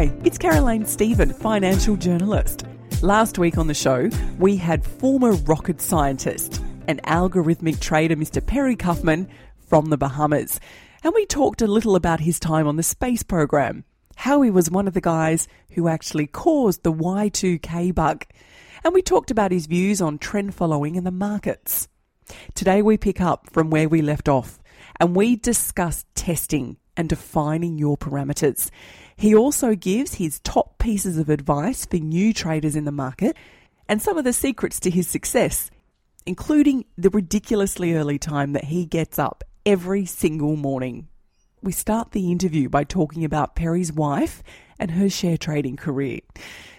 [0.00, 2.64] Hi, it's Caroline Stephen, financial journalist.
[3.02, 4.08] Last week on the show,
[4.38, 8.40] we had former rocket scientist and algorithmic trader Mr.
[8.46, 9.28] Perry Kaufman
[9.68, 10.58] from the Bahamas.
[11.04, 13.84] And we talked a little about his time on the space program,
[14.16, 18.24] how he was one of the guys who actually caused the Y2K bug.
[18.82, 21.88] And we talked about his views on trend following in the markets.
[22.54, 24.60] Today we pick up from where we left off
[24.98, 28.70] and we discuss testing and defining your parameters.
[29.20, 33.36] He also gives his top pieces of advice for new traders in the market
[33.86, 35.70] and some of the secrets to his success,
[36.24, 41.06] including the ridiculously early time that he gets up every single morning.
[41.62, 44.42] We start the interview by talking about Perry's wife
[44.78, 46.20] and her share trading career.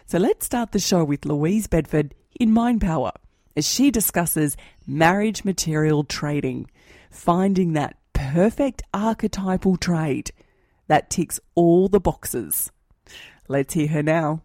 [0.07, 3.11] So let's start the show with Louise Bedford in Mind Power
[3.55, 6.71] as she discusses marriage material trading,
[7.11, 10.31] finding that perfect archetypal trade
[10.91, 12.69] that ticks all the boxes.
[13.47, 14.41] Let's hear her now.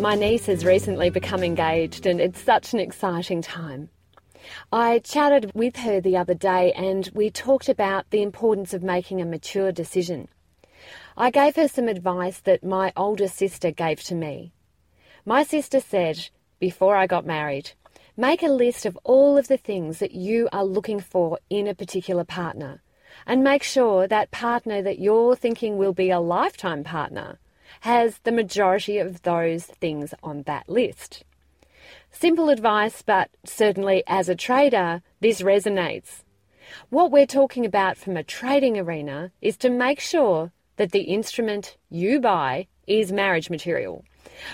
[0.00, 3.90] My niece has recently become engaged, and it's such an exciting time.
[4.72, 9.20] I chatted with her the other day and we talked about the importance of making
[9.20, 10.28] a mature decision.
[11.14, 14.54] I gave her some advice that my older sister gave to me.
[15.26, 17.72] My sister said, before I got married,
[18.20, 21.74] Make a list of all of the things that you are looking for in a
[21.74, 22.82] particular partner
[23.26, 27.38] and make sure that partner that you're thinking will be a lifetime partner
[27.80, 31.24] has the majority of those things on that list.
[32.10, 36.22] Simple advice, but certainly as a trader, this resonates.
[36.90, 41.78] What we're talking about from a trading arena is to make sure that the instrument
[41.88, 44.04] you buy is marriage material.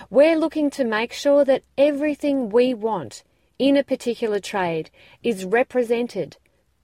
[0.09, 3.25] We're looking to make sure that everything we want
[3.59, 4.91] in a particular trade
[5.23, 6.37] is represented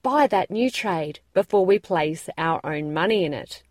[0.02, 3.62] by that new trade before we place our own money in it.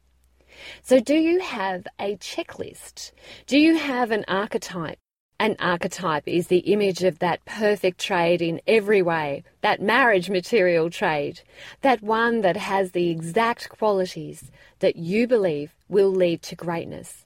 [0.84, 3.12] So, do you have a checklist?
[3.48, 5.00] Do you have an archetype?
[5.40, 10.92] An archetype is the image of that perfect trade in every way, that marriage material
[10.92, 11.42] trade,
[11.82, 17.26] that one that has the exact qualities that you believe will lead to greatness.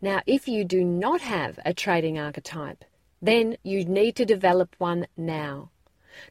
[0.00, 2.84] Now, if you do not have a trading archetype,
[3.20, 5.70] then you need to develop one now.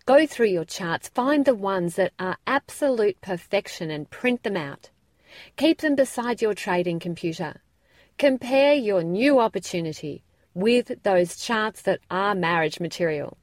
[0.05, 4.89] Go through your charts, find the ones that are absolute perfection and print them out.
[5.57, 7.61] Keep them beside your trading computer.
[8.17, 13.37] Compare your new opportunity with those charts that are marriage material.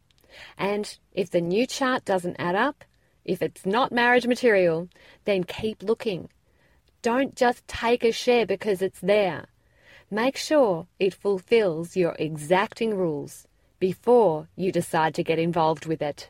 [0.56, 2.84] And if the new chart doesn't add up,
[3.24, 4.88] if it's not marriage material,
[5.24, 6.28] then keep looking.
[7.02, 9.46] Don't just take a share because it's there.
[10.14, 16.28] Make sure it fulfills your exacting rules before you decide to get involved with it.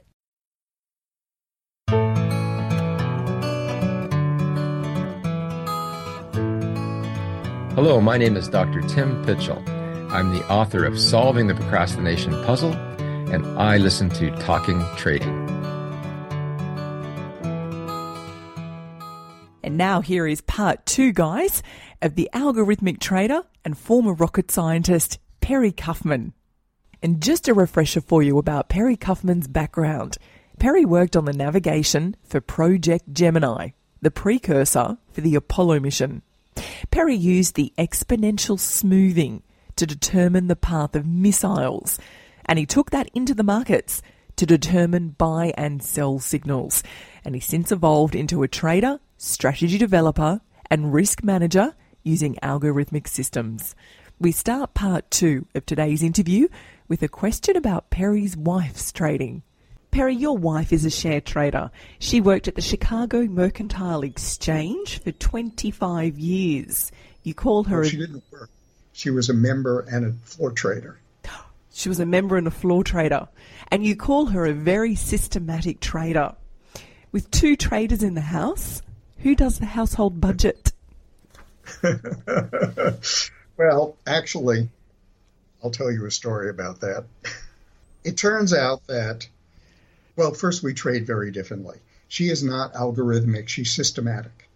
[7.75, 8.83] Hello, my name is Dr.
[8.83, 9.61] Tim Pychyl.
[10.13, 12.75] I'm the author of Solving the Procrastination Puzzle,
[13.33, 15.49] and I listen to Talking Trading.
[19.65, 21.65] And now here is part two, guys,
[22.01, 26.33] of the algorithmic trader and former rocket scientist Perry Kaufman.
[27.03, 30.19] And just a refresher for you about Perry Kaufman's background.
[30.59, 33.71] Perry worked on the navigation for Project Gemini,
[34.01, 36.23] the precursor for the Apollo mission.
[36.91, 39.43] Perry used the exponential smoothing
[39.77, 41.99] to determine the path of missiles,
[42.45, 44.03] and he took that into the markets
[44.37, 46.83] to determine buy and sell signals.
[47.25, 50.41] And he since evolved into a trader, strategy developer,
[50.71, 53.75] and risk manager using algorithmic systems.
[54.19, 56.49] We start part two of today's interview
[56.89, 59.43] with a question about Perry's wife's trading.
[59.91, 61.71] Perry, your wife is a share trader.
[61.99, 66.91] She worked at the Chicago Mercantile Exchange for 25 years.
[67.23, 67.81] You call her.
[67.81, 68.49] Well, she didn't work.
[68.93, 70.99] She was a member and a floor trader.
[71.75, 73.29] She was a member and a floor trader.
[73.71, 76.35] And you call her a very systematic trader.
[77.13, 78.83] With two traders in the house,
[79.21, 80.62] who does the household budget?
[83.57, 84.69] well, actually,
[85.63, 87.05] I'll tell you a story about that.
[88.05, 89.29] It turns out that,
[90.17, 91.79] well, first, we trade very differently.
[92.09, 94.49] She is not algorithmic, she's systematic.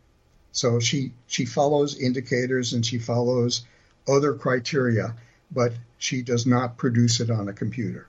[0.52, 3.64] So she, she follows indicators and she follows
[4.08, 5.14] other criteria,
[5.50, 8.08] but she does not produce it on a computer.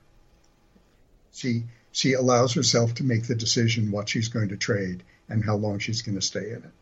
[1.32, 5.56] She, she allows herself to make the decision what she's going to trade and how
[5.56, 6.72] long she's going to stay in it.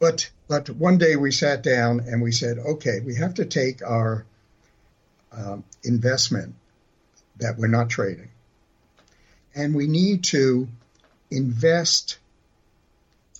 [0.00, 3.82] But but one day we sat down and we said, okay, we have to take
[3.82, 4.24] our
[5.32, 6.54] um, investment
[7.38, 8.30] that we're not trading,
[9.54, 10.68] and we need to
[11.30, 12.18] invest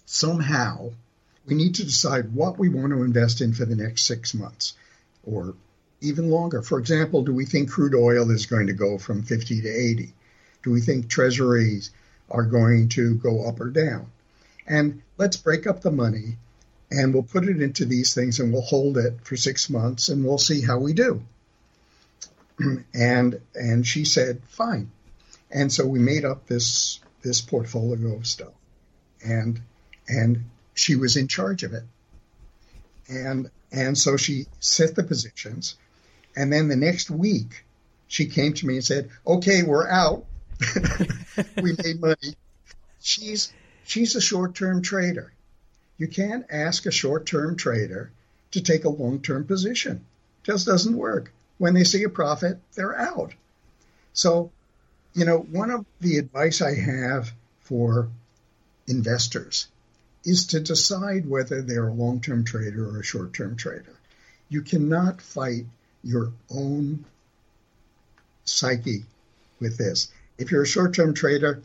[0.04, 0.90] somehow.
[1.46, 4.74] We need to decide what we want to invest in for the next six months
[5.24, 5.54] or
[6.00, 6.60] even longer.
[6.60, 10.12] For example, do we think crude oil is going to go from 50 to 80?
[10.62, 11.90] Do we think treasuries
[12.30, 14.10] are going to go up or down?
[14.66, 16.36] And let's break up the money
[16.90, 20.24] and we'll put it into these things and we'll hold it for six months and
[20.24, 21.22] we'll see how we do.
[22.94, 24.90] and and she said, fine.
[25.50, 28.52] And so we made up this this portfolio of stuff.
[29.24, 29.60] And
[30.08, 30.44] and
[30.74, 31.84] she was in charge of it.
[33.08, 35.76] And and so she set the positions.
[36.36, 37.64] And then the next week
[38.06, 40.24] she came to me and said, Okay, we're out.
[41.62, 42.34] we made money.
[43.00, 43.52] She's
[43.84, 45.32] she's a short term trader.
[45.98, 48.10] You can't ask a short term trader
[48.52, 49.96] to take a long term position.
[49.96, 51.32] It just doesn't work.
[51.58, 53.34] When they see a profit, they're out.
[54.12, 54.52] So,
[55.12, 58.08] you know, one of the advice I have for
[58.86, 59.66] investors
[60.24, 63.94] is to decide whether they're a long term trader or a short term trader.
[64.48, 65.66] You cannot fight
[66.04, 67.04] your own
[68.44, 69.04] psyche
[69.60, 70.12] with this.
[70.38, 71.60] If you're a short term trader,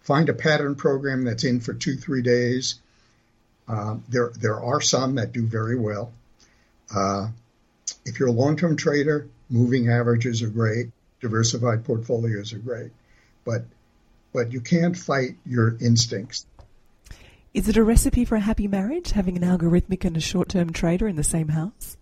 [0.00, 2.80] find a pattern program that's in for two, three days
[3.70, 6.12] uh, there, there are some that do very well.
[6.94, 7.28] Uh,
[8.04, 10.88] if you're a long-term trader, moving averages are great.
[11.20, 12.90] Diversified portfolios are great,
[13.44, 13.62] but
[14.32, 16.46] but you can't fight your instincts.
[17.52, 21.06] Is it a recipe for a happy marriage, having an algorithmic and a short-term trader
[21.08, 21.96] in the same house?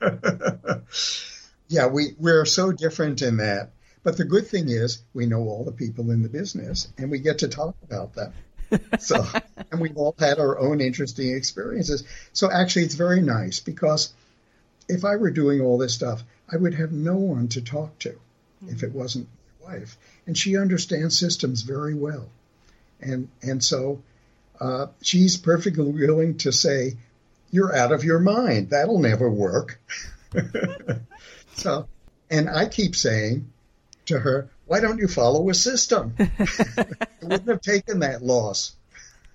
[1.68, 3.70] yeah, we we're so different in that.
[4.02, 7.20] But the good thing is we know all the people in the business and we
[7.20, 8.32] get to talk about them
[8.98, 9.24] so,
[9.70, 12.04] and we've all had our own interesting experiences.
[12.32, 14.12] So actually, it's very nice because
[14.88, 18.18] if I were doing all this stuff, I would have no one to talk to
[18.68, 19.28] if it wasn't
[19.62, 19.96] my wife,
[20.26, 22.28] and she understands systems very well,
[23.00, 24.02] and and so
[24.60, 26.96] uh, she's perfectly willing to say,
[27.50, 28.70] "You're out of your mind.
[28.70, 29.80] That'll never work."
[31.56, 31.88] so,
[32.30, 33.50] and I keep saying
[34.06, 36.14] to her, why don't you follow a system?
[36.18, 38.76] it wouldn't have taken that loss.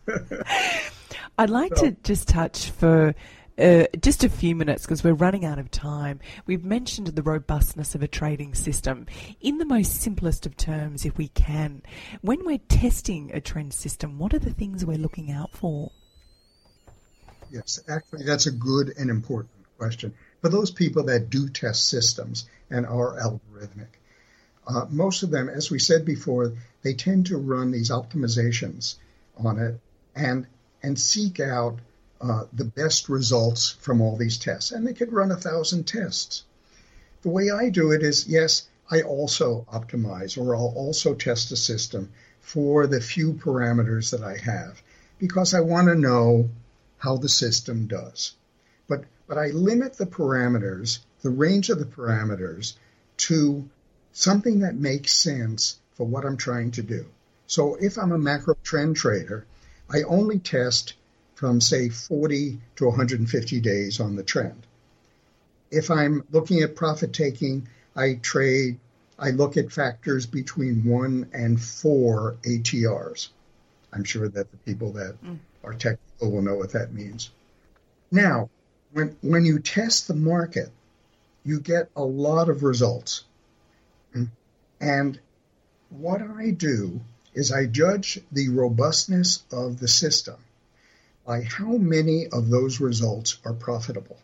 [1.37, 1.85] I'd like so.
[1.85, 3.15] to just touch for
[3.57, 6.19] uh, just a few minutes because we're running out of time.
[6.45, 9.05] We've mentioned the robustness of a trading system
[9.39, 11.81] in the most simplest of terms, if we can.
[12.21, 15.91] When we're testing a trend system, what are the things we're looking out for?
[17.51, 20.13] Yes, actually, that's a good and important question.
[20.41, 23.87] For those people that do test systems and are algorithmic,
[24.71, 28.95] uh, most of them, as we said before, they tend to run these optimizations
[29.37, 29.79] on it
[30.15, 30.47] and
[30.83, 31.79] and seek out
[32.21, 34.71] uh, the best results from all these tests.
[34.71, 36.43] And they could run a thousand tests.
[37.21, 41.55] The way I do it is, yes, I also optimize or I'll also test a
[41.55, 44.81] system for the few parameters that I have
[45.19, 46.49] because I want to know
[46.97, 48.33] how the system does.
[48.87, 52.73] But but I limit the parameters, the range of the parameters
[53.17, 53.69] to
[54.13, 57.05] something that makes sense for what I'm trying to do.
[57.47, 59.45] So if I'm a macro trend trader,
[59.89, 60.93] I only test
[61.35, 64.65] from say 40 to 150 days on the trend.
[65.69, 68.77] If I'm looking at profit taking, I trade,
[69.17, 73.29] I look at factors between one and four ATRs.
[73.93, 75.37] I'm sure that the people that mm.
[75.63, 77.31] are technical will know what that means.
[78.11, 78.49] Now,
[78.93, 80.69] when, when you test the market,
[81.43, 83.23] you get a lot of results.
[84.79, 85.19] And
[85.89, 87.01] what I do
[87.33, 90.37] is I judge the robustness of the system
[91.25, 94.17] by how many of those results are profitable.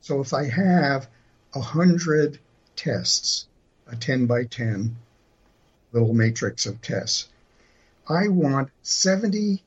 [0.00, 1.08] So if I have
[1.52, 2.38] 100
[2.76, 3.46] tests,
[3.86, 4.96] a 10 by 10
[5.92, 7.28] little matrix of tests,
[8.08, 9.60] I want 70%,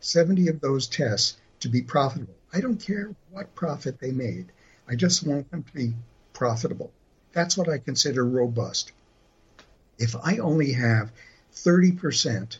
[0.00, 2.34] 70 of those tests to be profitable.
[2.52, 4.52] I don't care what profit they made.
[4.86, 5.94] I just want them to be
[6.32, 6.92] profitable.
[7.36, 8.92] That's what I consider robust.
[9.98, 11.12] If I only have
[11.54, 12.56] 30%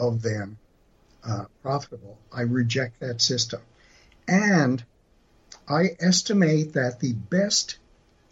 [0.00, 0.58] of them
[1.22, 3.60] uh, profitable, I reject that system.
[4.26, 4.82] And
[5.68, 7.78] I estimate that the best,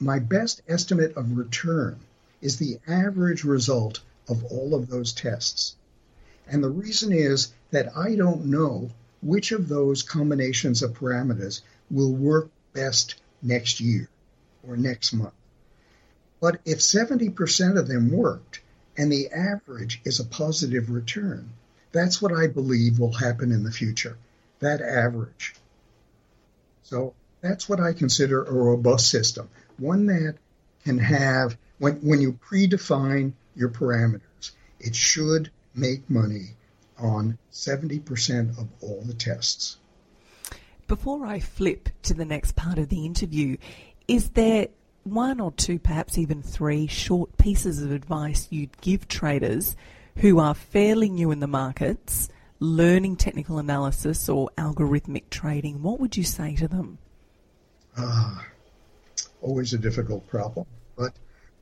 [0.01, 2.01] my best estimate of return
[2.41, 5.77] is the average result of all of those tests.
[6.49, 8.91] And the reason is that I don't know
[9.23, 14.09] which of those combinations of parameters will work best next year
[14.67, 15.35] or next month.
[16.41, 18.61] But if 70% of them worked
[18.97, 21.51] and the average is a positive return,
[21.93, 24.17] that's what I believe will happen in the future,
[24.61, 25.55] that average.
[26.83, 30.37] So that's what I consider a robust system, one that
[30.85, 34.23] can have, when, when you predefine your parameters
[34.81, 36.51] it should make money
[36.99, 39.77] on 70% of all the tests.
[40.87, 43.57] Before I flip to the next part of the interview,
[44.07, 44.69] is there
[45.11, 49.77] one or two, perhaps even three, short pieces of advice you'd give traders
[50.17, 52.29] who are fairly new in the markets,
[52.61, 55.83] learning technical analysis or algorithmic trading?
[55.83, 56.99] What would you say to them?
[57.97, 58.45] Ah,
[59.41, 60.67] always a difficult problem.
[60.97, 61.13] But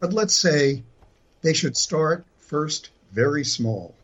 [0.01, 0.83] but let's say
[1.43, 3.95] they should start first very small,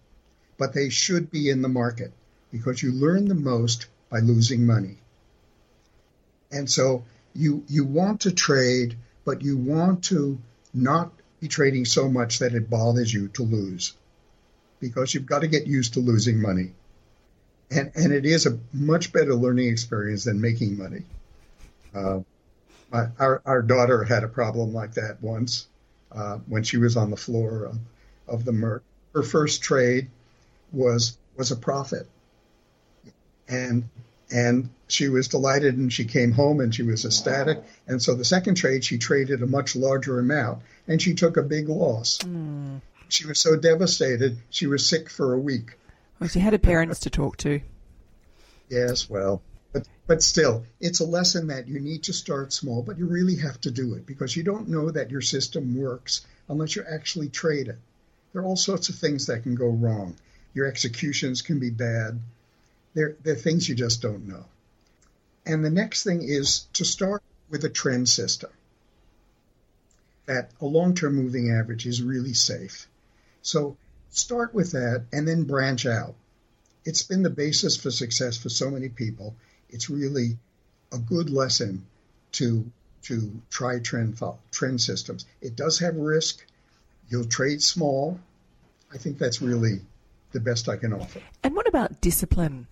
[0.59, 2.13] but they should be in the market
[2.51, 4.99] because you learn the most by losing money.
[6.51, 10.39] And so you you want to trade, but you want to
[10.75, 13.95] not be trading so much that it bothers you to lose
[14.81, 16.73] because you've got to get used to losing money.
[17.71, 21.03] And, and it is a much better learning experience than making money.
[21.95, 22.21] Uh,
[22.91, 25.67] my, our, our daughter had a problem like that once
[26.13, 27.79] uh, when she was on the floor of,
[28.29, 28.83] of the Merc.
[29.15, 30.09] Her first trade
[30.73, 32.07] was was a profit,
[33.49, 33.89] and
[34.33, 37.63] and she was delighted and she came home and she was ecstatic.
[37.87, 41.43] And so the second trade she traded a much larger amount and she took a
[41.43, 42.19] big loss.
[42.19, 42.81] Mm.
[43.09, 45.77] She was so devastated she was sick for a week.
[46.19, 47.61] Well, she had her parents to talk to.
[48.69, 52.99] Yes, well, but but still, it's a lesson that you need to start small, but
[52.99, 56.75] you really have to do it because you don't know that your system works unless
[56.75, 57.79] you actually trade it.
[58.33, 60.17] There are all sorts of things that can go wrong.
[60.55, 62.19] Your executions can be bad.
[62.95, 64.45] There, are things you just don't know.
[65.47, 68.51] And the next thing is to start with a trend system.
[70.27, 72.87] That a long term moving average is really safe.
[73.43, 73.77] So
[74.11, 76.15] start with that and then branch out.
[76.85, 79.35] It's been the basis for success for so many people
[79.73, 80.37] it's really
[80.93, 81.87] a good lesson
[82.33, 82.71] to
[83.03, 84.21] to try trend
[84.53, 85.27] trend systems.
[85.41, 86.45] It does have risk.
[87.09, 88.21] You'll trade small.
[88.93, 89.81] I think that's really
[90.31, 91.21] the best I can offer.
[91.43, 92.69] And what about discipline?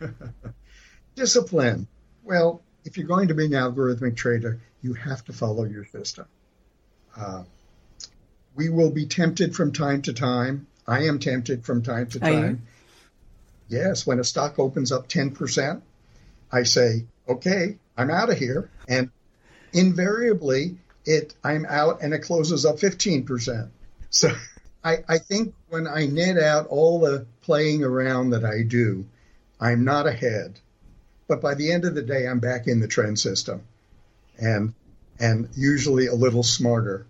[1.14, 1.86] discipline.
[2.24, 6.26] Well, if you're going to be an algorithmic trader, you have to follow your system.
[7.16, 7.44] Uh,
[8.54, 10.66] we will be tempted from time to time.
[10.86, 12.62] I am tempted from time to time.
[13.68, 15.82] Yes, when a stock opens up 10%,
[16.50, 18.70] I say, okay, I'm out of here.
[18.88, 19.10] And
[19.72, 23.68] invariably, it I'm out and it closes up 15%.
[24.10, 24.30] So
[24.84, 29.04] I, I think when I net out all the playing around that I do,
[29.60, 30.60] I'm not ahead.
[31.26, 33.62] But by the end of the day, I'm back in the trend system
[34.38, 34.74] and
[35.20, 37.06] and usually a little smarter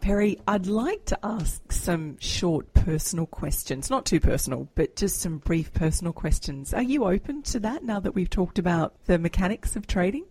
[0.00, 3.88] Perry, I'd like to ask some short personal questions.
[3.88, 6.74] Not too personal, but just some brief personal questions.
[6.74, 10.24] Are you open to that now that we've talked about the mechanics of trading?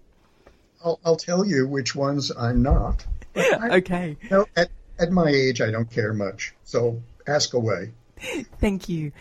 [0.83, 3.05] I'll, I'll tell you which ones I'm not.
[3.35, 4.17] I, okay.
[4.21, 6.53] You know, at, at my age, I don't care much.
[6.65, 7.91] So ask away.
[8.59, 9.11] Thank you.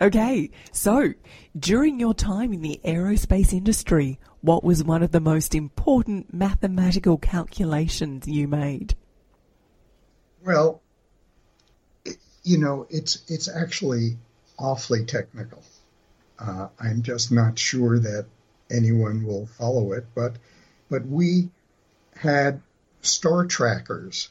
[0.00, 1.12] Okay, so
[1.58, 7.18] during your time in the aerospace industry, what was one of the most important mathematical
[7.18, 8.94] calculations you made?
[10.44, 10.80] Well,
[12.42, 14.16] you know, it's it's actually
[14.58, 15.62] awfully technical.
[16.38, 18.26] Uh, I'm just not sure that
[18.70, 20.36] anyone will follow it, but
[20.88, 21.50] but we
[22.14, 22.62] had
[23.02, 24.30] star trackers,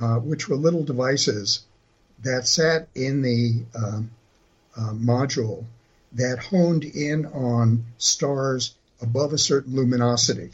[0.00, 1.64] uh, which were little devices
[2.22, 4.00] that sat in the uh,
[4.76, 5.64] uh, module
[6.12, 10.50] that honed in on stars above a certain luminosity.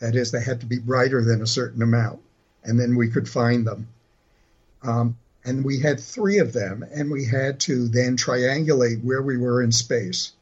[0.00, 2.20] That is, they had to be brighter than a certain amount
[2.64, 3.88] and then we could find them.
[4.82, 9.36] Um, and we had three of them, and we had to then triangulate where we
[9.36, 10.32] were in space.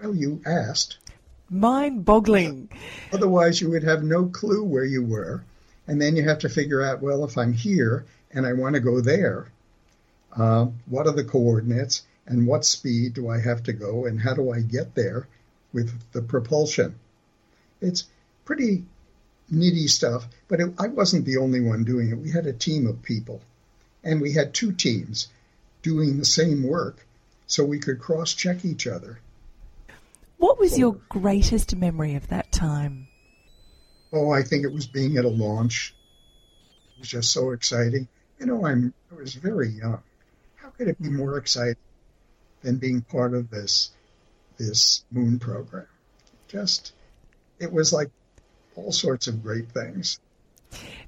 [0.00, 0.96] Well, you asked.
[1.50, 2.70] Mind boggling.
[3.12, 5.44] Otherwise, you would have no clue where you were.
[5.86, 8.80] And then you have to figure out well, if I'm here and I want to
[8.80, 9.48] go there,
[10.36, 14.34] uh, what are the coordinates and what speed do I have to go and how
[14.34, 15.28] do I get there
[15.72, 16.96] with the propulsion?
[17.80, 18.04] It's
[18.44, 18.84] pretty
[19.52, 22.18] nitty stuff, but it, I wasn't the only one doing it.
[22.18, 23.40] We had a team of people,
[24.02, 25.28] and we had two teams
[25.82, 27.06] doing the same work,
[27.46, 29.20] so we could cross check each other.
[30.38, 33.08] What was your greatest memory of that time?
[34.12, 35.94] Oh, I think it was being at a launch.
[36.98, 38.08] Was just so exciting.
[38.38, 40.02] You know, I'm I was very young.
[40.56, 41.76] How could it be more exciting
[42.62, 43.90] than being part of this
[44.58, 45.86] this moon program?
[46.48, 46.92] Just
[47.58, 48.10] it was like
[48.74, 50.18] all sorts of great things.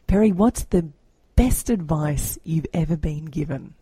[0.07, 0.89] Perry, what's the
[1.37, 3.75] best advice you've ever been given?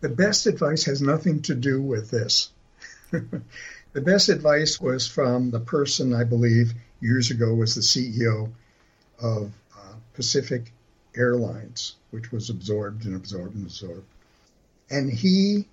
[0.00, 2.50] The best advice has nothing to do with this.
[3.10, 8.50] the best advice was from the person I believe years ago was the CEO
[9.20, 9.52] of
[10.14, 10.72] Pacific
[11.16, 14.06] Airlines, which was absorbed and absorbed and absorbed.
[14.90, 15.68] And he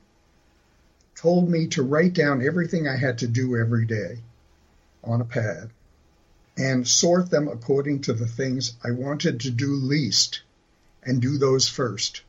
[1.16, 4.20] told me to write down everything I had to do every day
[5.04, 5.70] on a pad
[6.58, 10.42] and sort them according to the things I wanted to do least
[11.04, 12.22] and do those first.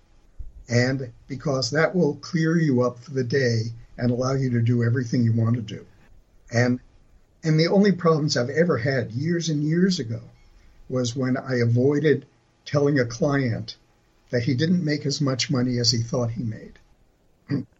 [0.69, 4.85] And because that will clear you up for the day and allow you to do
[4.85, 5.85] everything you want to do.
[6.53, 6.81] And
[7.43, 10.21] and the only problems I've ever had years and years ago
[10.91, 12.27] was when I avoided
[12.67, 13.77] telling a client
[14.31, 16.79] that he didn't make as much money as he thought he made.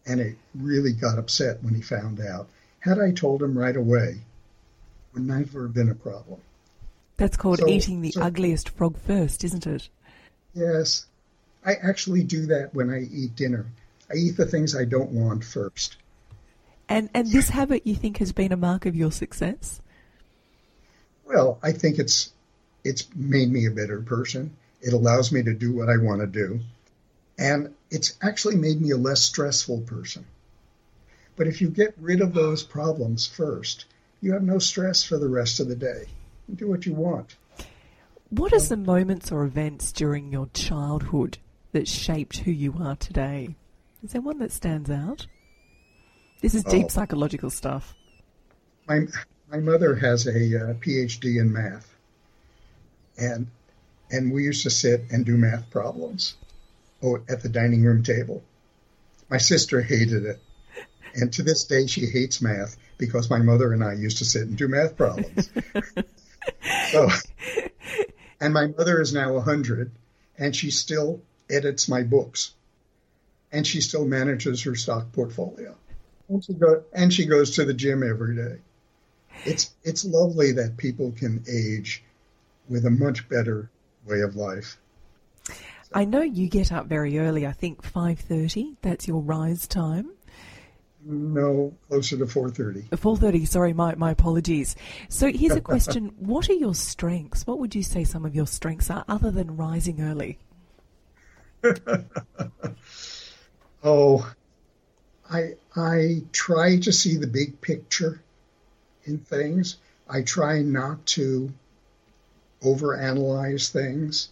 [0.05, 2.47] And it really got upset when he found out.
[2.79, 4.21] Had I told him right away,
[5.13, 6.41] would never have been a problem.
[7.17, 9.87] That's called so, eating the so, ugliest frog first, isn't it?
[10.53, 11.05] Yes.
[11.63, 13.67] I actually do that when I eat dinner.
[14.09, 15.97] I eat the things I don't want first.
[16.89, 19.79] And and this habit you think has been a mark of your success?
[21.25, 22.33] Well, I think it's
[22.83, 24.55] it's made me a better person.
[24.81, 26.59] It allows me to do what I want to do.
[27.37, 30.25] And it's actually made me a less stressful person.
[31.35, 33.85] But if you get rid of those problems first,
[34.21, 36.05] you have no stress for the rest of the day.
[36.47, 37.35] You do what you want.
[38.29, 41.37] What are some moments or events during your childhood
[41.71, 43.55] that shaped who you are today?
[44.03, 45.27] Is there one that stands out?
[46.41, 46.89] This is deep oh.
[46.89, 47.93] psychological stuff.
[48.87, 49.01] My
[49.49, 51.90] my mother has a uh, PhD in math,
[53.21, 53.47] and
[54.11, 56.35] and we used to sit and do math problems,
[57.29, 58.43] at the dining room table.
[59.29, 60.39] My sister hated it,
[61.13, 64.43] and to this day she hates math because my mother and I used to sit
[64.43, 65.49] and do math problems.
[66.91, 67.09] so,
[68.41, 69.91] and my mother is now 100,
[70.37, 72.53] and she still edits my books,
[73.51, 75.75] and she still manages her stock portfolio
[76.31, 78.57] and she go and she goes to the gym every day.
[79.45, 82.03] It's it's lovely that people can age
[82.71, 83.69] with a much better
[84.05, 84.77] way of life.
[85.93, 87.45] I know you get up very early.
[87.45, 88.77] I think five thirty.
[88.81, 90.11] That's your rise time.
[91.03, 92.85] No, closer to four thirty.
[92.95, 93.43] Four thirty.
[93.45, 94.77] Sorry, my my apologies.
[95.09, 97.45] So here's a question: What are your strengths?
[97.45, 100.39] What would you say some of your strengths are, other than rising early?
[103.83, 104.33] oh,
[105.29, 108.23] I I try to see the big picture
[109.03, 109.75] in things.
[110.09, 111.51] I try not to
[112.63, 114.29] overanalyze things.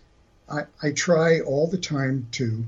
[0.49, 2.65] I, I try all the time to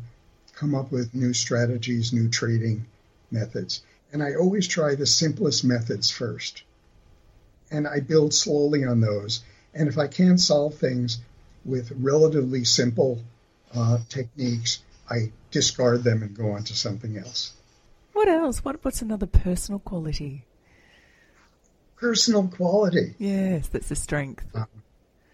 [0.53, 2.85] come up with new strategies, new trading
[3.31, 3.81] methods.
[4.13, 6.63] And I always try the simplest methods first.
[7.71, 9.41] And I build slowly on those.
[9.73, 11.19] And if I can't solve things
[11.63, 13.21] with relatively simple
[13.73, 17.53] uh, techniques, I discard them and go on to something else.
[18.13, 18.63] What else?
[18.63, 20.45] What what's another personal quality?
[21.95, 23.15] Personal quality.
[23.17, 24.45] Yes, that's a strength.
[24.53, 24.65] Uh,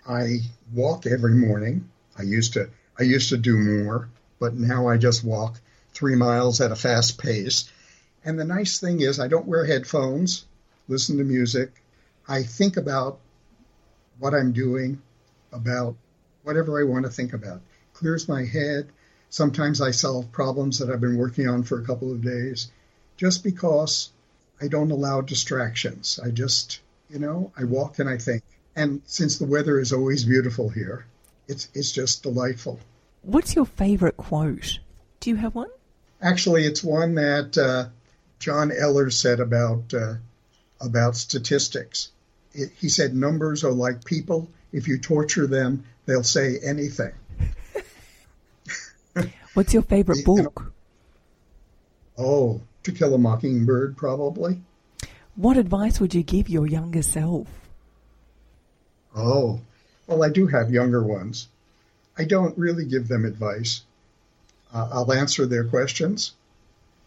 [0.07, 0.39] I
[0.73, 1.89] walk every morning.
[2.17, 5.59] I used to I used to do more, but now I just walk
[5.93, 7.71] three miles at a fast pace.
[8.23, 10.45] And the nice thing is I don't wear headphones,
[10.87, 11.71] listen to music.
[12.27, 13.19] I think about
[14.19, 15.01] what I'm doing,
[15.51, 15.95] about
[16.43, 17.61] whatever I want to think about.
[17.93, 18.89] Clears my head,
[19.29, 22.71] Sometimes I solve problems that I've been working on for a couple of days
[23.17, 24.09] just because
[24.61, 26.19] I don't allow distractions.
[26.23, 28.43] I just, you know, I walk and I think.
[28.77, 31.07] And since the weather is always beautiful here,
[31.47, 32.79] it's it's just delightful.
[33.23, 34.77] What's your favorite quote?
[35.19, 35.69] Do you have one?
[36.21, 37.89] Actually, it's one that uh,
[38.37, 40.13] John Eller said about uh,
[40.79, 42.11] about statistics.
[42.53, 44.47] It, he said numbers are like people.
[44.71, 47.13] If you torture them, they'll say anything.
[49.55, 50.71] What's your favorite book?
[52.15, 54.61] Oh, To Kill a Mockingbird, probably.
[55.35, 57.47] What advice would you give your younger self?
[59.15, 59.61] Oh,
[60.05, 61.47] well, I do have younger ones.
[62.17, 63.81] I don't really give them advice.
[64.73, 66.33] Uh, I'll answer their questions.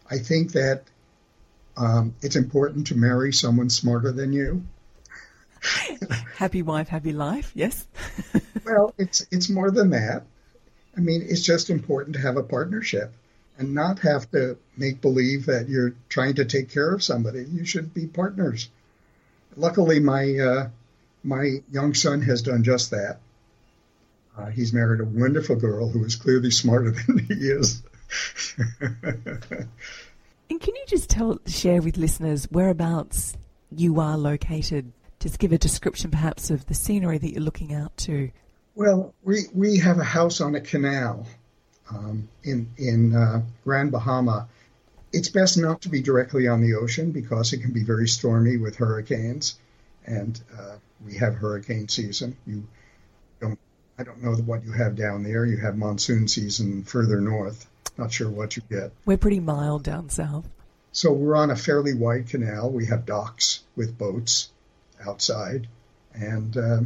[0.09, 0.83] I think that
[1.77, 4.63] um, it's important to marry someone smarter than you.
[6.37, 7.51] happy wife, happy life.
[7.53, 7.87] Yes.
[8.65, 10.23] well, it's it's more than that.
[10.97, 13.13] I mean, it's just important to have a partnership
[13.57, 17.45] and not have to make believe that you're trying to take care of somebody.
[17.45, 18.69] You should be partners.
[19.55, 20.69] Luckily, my uh,
[21.23, 23.19] my young son has done just that.
[24.37, 27.83] Uh, he's married a wonderful girl who is clearly smarter than he is.
[28.79, 33.37] and can you just tell, share with listeners whereabouts
[33.75, 34.91] you are located?
[35.19, 38.31] Just give a description, perhaps, of the scenery that you're looking out to
[38.75, 41.27] well, we, we have a house on a canal
[41.89, 44.47] um, in, in uh, Grand Bahama.
[45.11, 48.57] It's best not to be directly on the ocean because it can be very stormy
[48.57, 49.59] with hurricanes,
[50.05, 52.35] and uh, we have hurricane season.
[52.45, 52.67] You
[53.39, 53.59] don't.
[53.97, 55.45] I don't know what you have down there.
[55.45, 57.67] You have monsoon season further north.
[57.97, 58.91] Not sure what you get.
[59.05, 60.47] We're pretty mild down south.
[60.91, 62.69] So we're on a fairly wide canal.
[62.69, 64.51] We have docks with boats
[65.05, 65.67] outside,
[66.13, 66.79] and uh,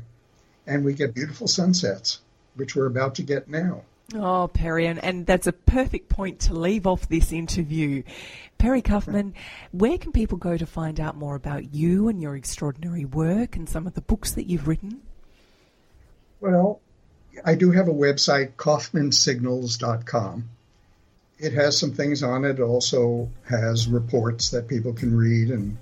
[0.67, 2.19] and we get beautiful sunsets,
[2.55, 3.81] which we're about to get now.
[4.13, 8.03] Oh, Perry, and, and that's a perfect point to leave off this interview.
[8.59, 9.33] Perry Kaufman,
[9.71, 13.67] where can people go to find out more about you and your extraordinary work and
[13.67, 15.01] some of the books that you've written?
[16.39, 16.81] Well,
[17.43, 20.49] I do have a website, kaufmansignals.com.
[21.39, 22.59] It has some things on it.
[22.59, 25.77] It also has reports that people can read, and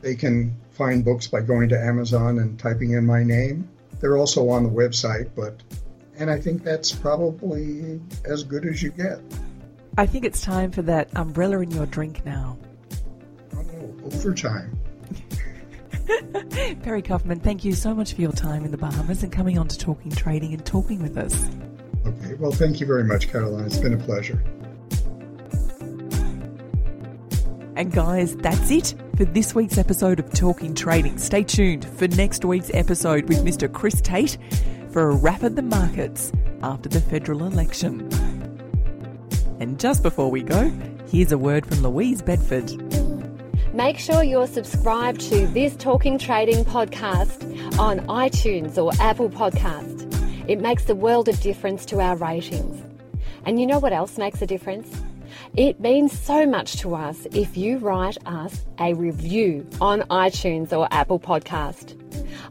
[0.00, 3.68] they can find books by going to Amazon and typing in my name.
[4.00, 5.60] They're also on the website, but
[6.18, 9.20] and I think that's probably as good as you get.
[9.96, 12.58] I think it's time for that umbrella in your drink now.
[13.56, 14.78] Oh, overtime.
[16.82, 19.68] Perry Kaufman, thank you so much for your time in the Bahamas and coming on
[19.68, 21.48] to Talking Trading and talking with us.
[22.06, 23.66] Okay, well, thank you very much, Caroline.
[23.66, 24.42] It's been a pleasure.
[27.76, 31.16] And guys, that's it for this week's episode of Talking Trading.
[31.18, 33.72] Stay tuned for next week's episode with Mr.
[33.72, 34.36] Chris Tate
[34.90, 38.08] for a wrap of the markets after the federal election.
[39.60, 40.70] And just before we go,
[41.10, 42.70] here's a word from Louise Bedford.
[43.74, 50.04] Make sure you're subscribed to this Talking Trading podcast on iTunes or Apple Podcast.
[50.48, 52.82] It makes the world of difference to our ratings.
[53.44, 54.88] And you know what else makes a difference?
[55.56, 60.88] It means so much to us if you write us a review on iTunes or
[60.90, 61.97] Apple Podcast.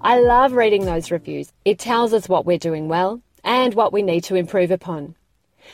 [0.02, 1.52] I love reading those reviews.
[1.66, 5.16] It tells us what we're doing well and what we need to improve upon.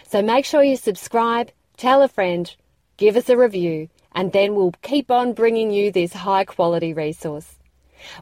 [0.07, 2.53] So make sure you subscribe, tell a friend,
[2.97, 7.57] give us a review, and then we'll keep on bringing you this high quality resource.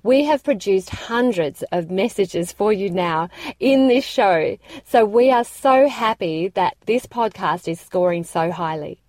[0.03, 5.43] We have produced hundreds of messages for you now in this show, so we are
[5.43, 9.01] so happy that this podcast is scoring so highly.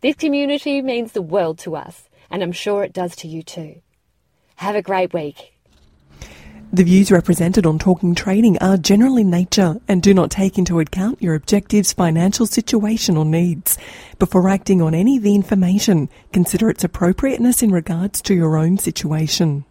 [0.00, 3.80] This community means the world to us, and I'm sure it does to you too.
[4.56, 5.51] Have a great week.
[6.74, 10.80] The views represented on Talking Trading are general in nature and do not take into
[10.80, 13.76] account your objectives, financial situation, or needs.
[14.18, 18.78] Before acting on any of the information, consider its appropriateness in regards to your own
[18.78, 19.66] situation.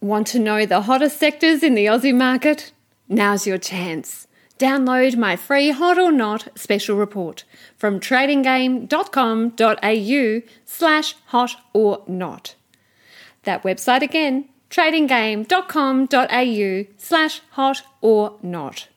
[0.00, 2.72] Want to know the hottest sectors in the Aussie market?
[3.08, 4.26] Now's your chance.
[4.58, 7.44] Download my free Hot or Not special report
[7.76, 12.56] from tradinggame.com.au slash hot or not.
[13.44, 18.88] That website again tradinggame.com.au slash hot or not.